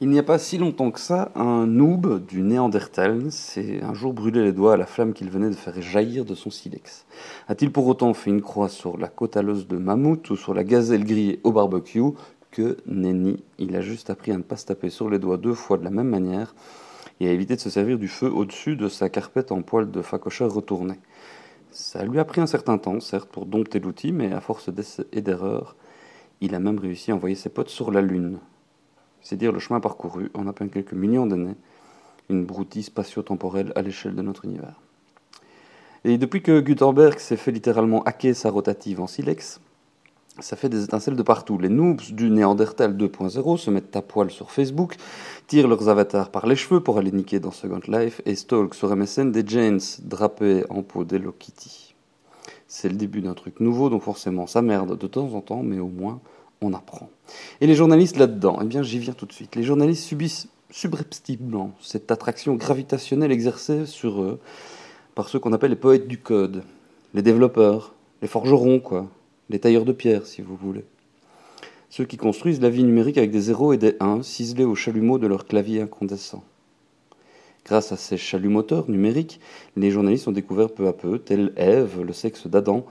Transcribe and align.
Il 0.00 0.10
n'y 0.10 0.20
a 0.20 0.22
pas 0.22 0.38
si 0.38 0.58
longtemps 0.58 0.92
que 0.92 1.00
ça, 1.00 1.32
un 1.34 1.66
noob 1.66 2.24
du 2.24 2.42
Néandertal 2.42 3.32
s'est 3.32 3.82
un 3.82 3.94
jour 3.94 4.12
brûlé 4.12 4.44
les 4.44 4.52
doigts 4.52 4.74
à 4.74 4.76
la 4.76 4.86
flamme 4.86 5.12
qu'il 5.12 5.28
venait 5.28 5.50
de 5.50 5.56
faire 5.56 5.82
jaillir 5.82 6.24
de 6.24 6.36
son 6.36 6.50
silex. 6.50 7.04
A-t-il 7.48 7.72
pour 7.72 7.84
autant 7.88 8.14
fait 8.14 8.30
une 8.30 8.40
croix 8.40 8.68
sur 8.68 8.96
la 8.96 9.08
côte 9.08 9.36
à 9.36 9.42
l'os 9.42 9.66
de 9.66 9.76
mammouth 9.76 10.30
ou 10.30 10.36
sur 10.36 10.54
la 10.54 10.62
gazelle 10.62 11.04
grillée 11.04 11.40
au 11.42 11.50
barbecue? 11.50 12.12
Que 12.52 12.76
nenni, 12.86 13.42
il 13.58 13.74
a 13.74 13.80
juste 13.80 14.08
appris 14.08 14.30
à 14.30 14.36
ne 14.36 14.44
pas 14.44 14.54
se 14.54 14.66
taper 14.66 14.88
sur 14.88 15.10
les 15.10 15.18
doigts 15.18 15.36
deux 15.36 15.54
fois 15.54 15.78
de 15.78 15.84
la 15.84 15.90
même 15.90 16.08
manière 16.08 16.54
et 17.18 17.28
à 17.28 17.32
éviter 17.32 17.56
de 17.56 17.60
se 17.60 17.68
servir 17.68 17.98
du 17.98 18.06
feu 18.06 18.30
au-dessus 18.30 18.76
de 18.76 18.88
sa 18.88 19.08
carpette 19.08 19.50
en 19.50 19.62
poil 19.62 19.90
de 19.90 20.00
facocheur 20.00 20.54
retourné. 20.54 20.94
Ça 21.72 22.04
lui 22.04 22.20
a 22.20 22.24
pris 22.24 22.40
un 22.40 22.46
certain 22.46 22.78
temps, 22.78 23.00
certes, 23.00 23.28
pour 23.30 23.46
dompter 23.46 23.80
l'outil, 23.80 24.12
mais 24.12 24.32
à 24.32 24.40
force 24.40 24.68
d'essais 24.68 25.06
et 25.10 25.22
d'erreurs, 25.22 25.74
il 26.40 26.54
a 26.54 26.60
même 26.60 26.78
réussi 26.78 27.10
à 27.10 27.16
envoyer 27.16 27.34
ses 27.34 27.48
potes 27.48 27.68
sur 27.68 27.90
la 27.90 28.00
Lune, 28.00 28.38
c'est 29.22 29.36
dire 29.36 29.52
le 29.52 29.58
chemin 29.58 29.80
parcouru 29.80 30.30
en 30.34 30.46
à 30.46 30.52
peine 30.52 30.70
quelques 30.70 30.92
millions 30.92 31.26
d'années, 31.26 31.56
une 32.28 32.44
broutille 32.44 32.82
spatio-temporelle 32.82 33.72
à 33.74 33.82
l'échelle 33.82 34.14
de 34.14 34.22
notre 34.22 34.44
univers. 34.44 34.80
Et 36.04 36.18
depuis 36.18 36.42
que 36.42 36.60
Gutenberg 36.60 37.18
s'est 37.18 37.36
fait 37.36 37.50
littéralement 37.50 38.02
hacker 38.04 38.34
sa 38.34 38.50
rotative 38.50 39.00
en 39.00 39.06
silex, 39.06 39.60
ça 40.40 40.56
fait 40.56 40.68
des 40.68 40.84
étincelles 40.84 41.16
de 41.16 41.22
partout. 41.22 41.58
Les 41.58 41.68
noobs 41.68 42.00
du 42.12 42.30
Néandertal 42.30 42.96
2.0 42.96 43.56
se 43.56 43.70
mettent 43.70 43.96
à 43.96 44.02
poil 44.02 44.30
sur 44.30 44.52
Facebook, 44.52 44.94
tirent 45.48 45.66
leurs 45.66 45.88
avatars 45.88 46.30
par 46.30 46.46
les 46.46 46.54
cheveux 46.54 46.80
pour 46.80 46.98
aller 46.98 47.10
niquer 47.10 47.40
dans 47.40 47.50
Second 47.50 47.80
Life 47.88 48.22
et 48.24 48.36
stalk 48.36 48.74
sur 48.74 48.94
MSN 48.94 49.32
des 49.32 49.42
Janes 49.46 49.80
drapés 50.02 50.64
en 50.70 50.82
peau 50.82 51.04
d'Hello 51.04 51.34
Kitty. 51.36 51.94
C'est 52.68 52.88
le 52.88 52.94
début 52.94 53.20
d'un 53.20 53.34
truc 53.34 53.60
nouveau, 53.60 53.90
donc 53.90 54.02
forcément 54.02 54.46
ça 54.46 54.62
merde 54.62 54.96
de 54.96 55.06
temps 55.06 55.32
en 55.34 55.40
temps, 55.40 55.62
mais 55.62 55.80
au 55.80 55.88
moins 55.88 56.20
on 56.60 56.72
apprend. 56.72 57.10
Et 57.60 57.66
les 57.66 57.74
journalistes 57.74 58.16
là-dedans, 58.16 58.58
eh 58.62 58.64
bien 58.64 58.82
j'y 58.82 58.98
viens 58.98 59.12
tout 59.12 59.26
de 59.26 59.32
suite. 59.32 59.56
Les 59.56 59.62
journalistes 59.62 60.04
subissent 60.04 60.48
subrepticement 60.70 61.72
cette 61.80 62.10
attraction 62.10 62.54
gravitationnelle 62.54 63.32
exercée 63.32 63.86
sur 63.86 64.22
eux 64.22 64.38
par 65.14 65.28
ceux 65.28 65.38
qu'on 65.38 65.52
appelle 65.52 65.70
les 65.70 65.76
poètes 65.76 66.08
du 66.08 66.18
code, 66.18 66.62
les 67.14 67.22
développeurs, 67.22 67.94
les 68.22 68.28
forgerons, 68.28 68.80
quoi, 68.80 69.08
les 69.50 69.58
tailleurs 69.58 69.84
de 69.84 69.92
pierre, 69.92 70.26
si 70.26 70.42
vous 70.42 70.56
voulez. 70.56 70.84
Ceux 71.90 72.04
qui 72.04 72.18
construisent 72.18 72.60
la 72.60 72.70
vie 72.70 72.84
numérique 72.84 73.18
avec 73.18 73.30
des 73.30 73.40
zéros 73.40 73.72
et 73.72 73.78
des 73.78 73.96
1 74.00 74.22
ciselés 74.22 74.64
au 74.64 74.74
chalumeau 74.74 75.18
de 75.18 75.26
leur 75.26 75.46
clavier 75.46 75.80
incandescent. 75.80 76.44
Grâce 77.64 77.92
à 77.92 77.96
ces 77.96 78.16
chalumoteurs 78.16 78.90
numériques, 78.90 79.40
les 79.76 79.90
journalistes 79.90 80.28
ont 80.28 80.32
découvert 80.32 80.70
peu 80.70 80.86
à 80.86 80.92
peu, 80.92 81.18
tel 81.18 81.52
Ève, 81.56 82.02
le 82.02 82.12
sexe 82.12 82.46
d'Adam, 82.46 82.84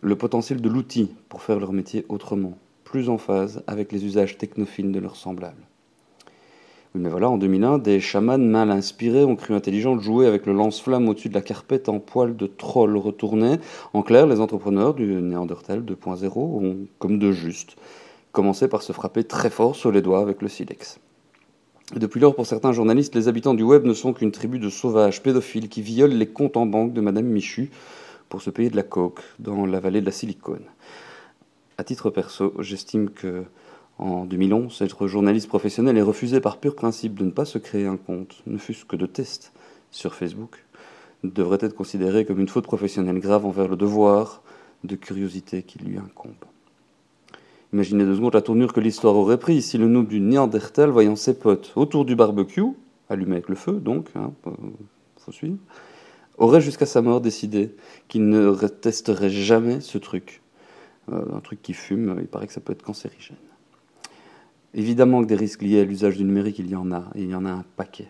le 0.00 0.16
potentiel 0.16 0.60
de 0.60 0.68
l'outil 0.68 1.10
pour 1.28 1.42
faire 1.42 1.58
leur 1.58 1.72
métier 1.72 2.04
autrement 2.08 2.58
plus 2.94 3.08
en 3.08 3.18
phase 3.18 3.60
avec 3.66 3.90
les 3.90 4.04
usages 4.04 4.38
technophiles 4.38 4.92
de 4.92 5.00
leurs 5.00 5.16
semblables. 5.16 5.66
Mais 6.94 7.08
voilà, 7.08 7.28
en 7.28 7.38
2001, 7.38 7.78
des 7.78 7.98
chamans 7.98 8.38
mal 8.38 8.70
inspirés 8.70 9.24
ont 9.24 9.34
cru 9.34 9.52
intelligent 9.52 9.96
de 9.96 10.00
jouer 10.00 10.28
avec 10.28 10.46
le 10.46 10.52
lance-flamme 10.52 11.08
au-dessus 11.08 11.28
de 11.28 11.34
la 11.34 11.40
carpette 11.40 11.88
en 11.88 11.98
poil 11.98 12.36
de 12.36 12.46
troll 12.46 12.96
retourné. 12.96 13.56
En 13.94 14.02
clair, 14.02 14.28
les 14.28 14.38
entrepreneurs 14.38 14.94
du 14.94 15.06
Néandertal 15.06 15.80
2.0 15.80 16.38
ont, 16.38 16.86
comme 17.00 17.18
de 17.18 17.32
juste, 17.32 17.74
commencé 18.30 18.68
par 18.68 18.82
se 18.82 18.92
frapper 18.92 19.24
très 19.24 19.50
fort 19.50 19.74
sur 19.74 19.90
les 19.90 20.00
doigts 20.00 20.20
avec 20.20 20.40
le 20.40 20.46
silex. 20.46 21.00
depuis 21.96 22.20
lors, 22.20 22.36
pour 22.36 22.46
certains 22.46 22.70
journalistes, 22.70 23.16
les 23.16 23.26
habitants 23.26 23.54
du 23.54 23.64
web 23.64 23.84
ne 23.86 23.92
sont 23.92 24.12
qu'une 24.12 24.30
tribu 24.30 24.60
de 24.60 24.68
sauvages 24.68 25.20
pédophiles 25.20 25.68
qui 25.68 25.82
violent 25.82 26.14
les 26.14 26.28
comptes 26.28 26.56
en 26.56 26.66
banque 26.66 26.92
de 26.92 27.00
Madame 27.00 27.26
Michu 27.26 27.72
pour 28.28 28.40
se 28.40 28.50
payer 28.50 28.70
de 28.70 28.76
la 28.76 28.84
coke 28.84 29.22
dans 29.40 29.66
la 29.66 29.80
vallée 29.80 30.00
de 30.00 30.06
la 30.06 30.12
Silicone 30.12 30.66
à 31.78 31.84
titre 31.84 32.10
perso, 32.10 32.54
j'estime 32.60 33.10
que 33.10 33.44
en 33.98 34.24
2011, 34.24 34.82
être 34.82 35.06
journaliste 35.06 35.48
professionnel 35.48 35.96
est 35.96 36.02
refusé 36.02 36.40
par 36.40 36.58
pur 36.58 36.74
principe 36.74 37.14
de 37.14 37.24
ne 37.24 37.30
pas 37.30 37.44
se 37.44 37.58
créer 37.58 37.86
un 37.86 37.96
compte, 37.96 38.42
ne 38.46 38.58
fût-ce 38.58 38.84
que 38.84 38.96
de 38.96 39.06
test, 39.06 39.52
sur 39.92 40.14
Facebook, 40.14 40.64
devrait 41.22 41.58
être 41.60 41.74
considéré 41.74 42.24
comme 42.24 42.40
une 42.40 42.48
faute 42.48 42.64
professionnelle 42.64 43.20
grave 43.20 43.46
envers 43.46 43.68
le 43.68 43.76
devoir 43.76 44.42
de 44.82 44.96
curiosité 44.96 45.62
qui 45.62 45.78
lui 45.78 45.96
incombe. 45.96 46.32
Imaginez 47.72 48.04
deux 48.04 48.16
secondes 48.16 48.34
la 48.34 48.42
tournure 48.42 48.72
que 48.72 48.80
l'histoire 48.80 49.14
aurait 49.14 49.38
pris 49.38 49.62
si 49.62 49.78
le 49.78 49.88
noob 49.88 50.08
du 50.08 50.20
Néandertal, 50.20 50.90
voyant 50.90 51.16
ses 51.16 51.34
potes 51.34 51.72
autour 51.76 52.04
du 52.04 52.16
barbecue, 52.16 52.62
allumé 53.08 53.32
avec 53.32 53.48
le 53.48 53.54
feu 53.54 53.72
donc, 53.72 54.08
hein, 54.16 54.32
faut 55.18 55.32
suivre, 55.32 55.58
aurait 56.38 56.60
jusqu'à 56.60 56.86
sa 56.86 57.00
mort 57.00 57.20
décidé 57.20 57.74
qu'il 58.08 58.28
ne 58.28 58.54
testerait 58.66 59.30
jamais 59.30 59.80
ce 59.80 59.98
truc 59.98 60.40
euh, 60.40 60.43
un 61.10 61.40
truc 61.40 61.62
qui 61.62 61.72
fume, 61.72 62.16
il 62.20 62.26
paraît 62.26 62.46
que 62.46 62.52
ça 62.52 62.60
peut 62.60 62.72
être 62.72 62.82
cancérigène. 62.82 63.36
Évidemment 64.74 65.22
que 65.22 65.26
des 65.26 65.36
risques 65.36 65.62
liés 65.62 65.80
à 65.80 65.84
l'usage 65.84 66.16
du 66.16 66.24
numérique, 66.24 66.58
il 66.58 66.68
y 66.68 66.74
en 66.74 66.90
a, 66.90 67.04
et 67.14 67.22
il 67.22 67.30
y 67.30 67.34
en 67.34 67.44
a 67.44 67.50
un 67.50 67.64
paquet. 67.76 68.08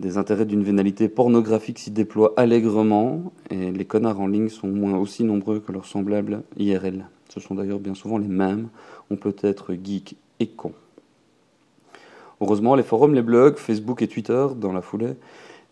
Des 0.00 0.18
intérêts 0.18 0.44
d'une 0.44 0.62
vénalité 0.62 1.08
pornographique 1.08 1.78
s'y 1.78 1.90
déploient 1.90 2.34
allègrement, 2.36 3.32
et 3.50 3.70
les 3.70 3.84
connards 3.84 4.20
en 4.20 4.26
ligne 4.26 4.48
sont 4.48 4.68
moins 4.68 4.98
aussi 4.98 5.24
nombreux 5.24 5.60
que 5.60 5.72
leurs 5.72 5.86
semblables 5.86 6.42
IRL. 6.58 7.06
Ce 7.28 7.40
sont 7.40 7.54
d'ailleurs 7.54 7.78
bien 7.78 7.94
souvent 7.94 8.18
les 8.18 8.28
mêmes, 8.28 8.68
on 9.10 9.16
peut 9.16 9.36
être 9.40 9.74
geek 9.74 10.16
et 10.40 10.48
con. 10.48 10.72
Heureusement, 12.40 12.74
les 12.74 12.82
forums, 12.82 13.14
les 13.14 13.22
blogs, 13.22 13.56
Facebook 13.56 14.02
et 14.02 14.08
Twitter, 14.08 14.48
dans 14.56 14.72
la 14.72 14.82
foulée, 14.82 15.14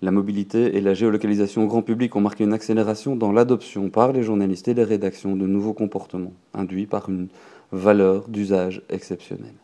la 0.02 0.10
mobilité 0.10 0.76
et 0.76 0.80
la 0.80 0.94
géolocalisation 0.94 1.62
au 1.62 1.66
grand 1.68 1.82
public 1.82 2.16
ont 2.16 2.20
marqué 2.20 2.42
une 2.42 2.52
accélération 2.52 3.14
dans 3.14 3.30
l'adoption 3.30 3.88
par 3.88 4.12
les 4.12 4.24
journalistes 4.24 4.66
et 4.66 4.74
les 4.74 4.82
rédactions 4.82 5.36
de 5.36 5.46
nouveaux 5.46 5.74
comportements, 5.74 6.32
induits 6.54 6.86
par 6.86 7.08
une 7.08 7.28
valeur 7.70 8.28
d'usage 8.28 8.82
exceptionnelle. 8.90 9.54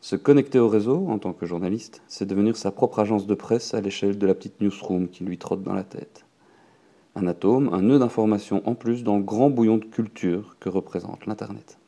Se 0.00 0.16
connecter 0.16 0.58
au 0.58 0.68
réseau 0.68 1.06
en 1.08 1.18
tant 1.18 1.32
que 1.32 1.46
journaliste, 1.46 2.02
c'est 2.08 2.26
devenir 2.26 2.56
sa 2.56 2.72
propre 2.72 2.98
agence 2.98 3.28
de 3.28 3.34
presse 3.34 3.72
à 3.72 3.80
l'échelle 3.80 4.18
de 4.18 4.26
la 4.26 4.34
petite 4.34 4.60
newsroom 4.60 5.08
qui 5.08 5.22
lui 5.24 5.38
trotte 5.38 5.62
dans 5.62 5.74
la 5.74 5.84
tête. 5.84 6.24
Un 7.14 7.28
atome, 7.28 7.70
un 7.72 7.82
nœud 7.82 7.98
d'information 7.98 8.62
en 8.68 8.74
plus 8.74 9.04
dans 9.04 9.18
le 9.18 9.22
grand 9.22 9.50
bouillon 9.50 9.78
de 9.78 9.84
culture 9.84 10.56
que 10.58 10.68
représente 10.68 11.26
l'Internet. 11.26 11.78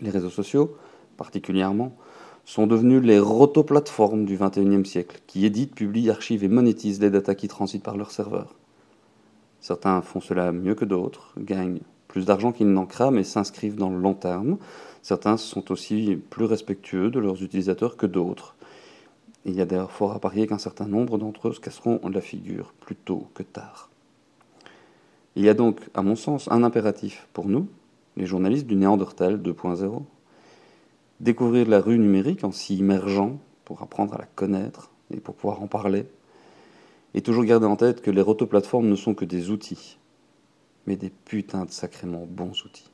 Les 0.00 0.10
réseaux 0.10 0.30
sociaux, 0.30 0.76
particulièrement, 1.16 1.94
sont 2.44 2.66
devenus 2.66 3.02
les 3.02 3.18
rotoplateformes 3.18 4.24
du 4.24 4.36
XXIe 4.36 4.84
siècle, 4.84 5.20
qui 5.26 5.46
éditent, 5.46 5.74
publient, 5.74 6.10
archivent 6.10 6.44
et 6.44 6.48
monétisent 6.48 7.00
les 7.00 7.10
datas 7.10 7.34
qui 7.34 7.48
transitent 7.48 7.82
par 7.82 7.96
leurs 7.96 8.10
serveurs. 8.10 8.54
Certains 9.60 10.02
font 10.02 10.20
cela 10.20 10.52
mieux 10.52 10.74
que 10.74 10.84
d'autres, 10.84 11.32
gagnent 11.38 11.80
plus 12.08 12.26
d'argent 12.26 12.52
qu'ils 12.52 12.70
n'en 12.70 12.86
crament 12.86 13.18
et 13.18 13.24
s'inscrivent 13.24 13.76
dans 13.76 13.90
le 13.90 13.98
long 13.98 14.14
terme. 14.14 14.58
Certains 15.02 15.36
sont 15.36 15.72
aussi 15.72 16.18
plus 16.30 16.44
respectueux 16.44 17.10
de 17.10 17.18
leurs 17.18 17.42
utilisateurs 17.42 17.96
que 17.96 18.06
d'autres. 18.06 18.54
Il 19.46 19.54
y 19.54 19.60
a 19.60 19.64
d'ailleurs 19.64 19.90
fort 19.90 20.12
à 20.12 20.20
parier 20.20 20.46
qu'un 20.46 20.58
certain 20.58 20.86
nombre 20.86 21.18
d'entre 21.18 21.48
eux 21.48 21.52
se 21.52 21.60
casseront 21.60 22.00
la 22.08 22.20
figure 22.20 22.72
plus 22.80 22.94
tôt 22.94 23.26
que 23.34 23.42
tard. 23.42 23.90
Il 25.36 25.44
y 25.44 25.48
a 25.48 25.54
donc, 25.54 25.80
à 25.94 26.02
mon 26.02 26.14
sens, 26.14 26.48
un 26.50 26.62
impératif 26.62 27.26
pour 27.32 27.48
nous, 27.48 27.66
les 28.16 28.26
journalistes 28.26 28.66
du 28.66 28.76
Néandertal 28.76 29.42
2.0, 29.42 30.02
découvrir 31.24 31.66
la 31.68 31.80
rue 31.80 31.98
numérique 31.98 32.44
en 32.44 32.52
s'y 32.52 32.76
immergeant 32.76 33.38
pour 33.64 33.82
apprendre 33.82 34.14
à 34.14 34.18
la 34.18 34.26
connaître 34.26 34.90
et 35.10 35.20
pour 35.20 35.34
pouvoir 35.34 35.62
en 35.62 35.66
parler. 35.66 36.04
Et 37.14 37.22
toujours 37.22 37.44
garder 37.44 37.66
en 37.66 37.76
tête 37.76 38.02
que 38.02 38.10
les 38.10 38.20
rotoplateformes 38.20 38.88
ne 38.88 38.94
sont 38.94 39.14
que 39.14 39.24
des 39.24 39.50
outils, 39.50 39.98
mais 40.86 40.96
des 40.96 41.10
putains 41.10 41.64
de 41.64 41.70
sacrément 41.70 42.26
bons 42.26 42.64
outils. 42.66 42.90